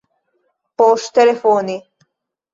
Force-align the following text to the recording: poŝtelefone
poŝtelefone 0.81 1.77